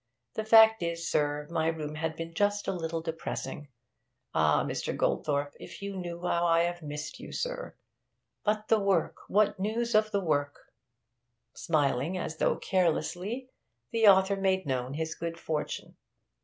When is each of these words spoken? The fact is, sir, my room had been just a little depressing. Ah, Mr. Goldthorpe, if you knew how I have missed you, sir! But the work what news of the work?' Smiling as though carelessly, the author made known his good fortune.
The 0.33 0.43
fact 0.43 0.81
is, 0.81 1.07
sir, 1.07 1.45
my 1.51 1.67
room 1.67 1.93
had 1.93 2.15
been 2.15 2.33
just 2.33 2.67
a 2.67 2.71
little 2.73 3.01
depressing. 3.01 3.67
Ah, 4.33 4.63
Mr. 4.63 4.97
Goldthorpe, 4.97 5.53
if 5.59 5.83
you 5.83 5.95
knew 5.95 6.23
how 6.23 6.47
I 6.47 6.61
have 6.63 6.81
missed 6.81 7.19
you, 7.19 7.31
sir! 7.31 7.75
But 8.43 8.67
the 8.67 8.79
work 8.79 9.17
what 9.27 9.59
news 9.59 9.93
of 9.93 10.09
the 10.09 10.19
work?' 10.19 10.57
Smiling 11.53 12.17
as 12.17 12.37
though 12.37 12.55
carelessly, 12.55 13.51
the 13.91 14.07
author 14.07 14.35
made 14.37 14.65
known 14.65 14.95
his 14.95 15.13
good 15.13 15.37
fortune. 15.39 15.95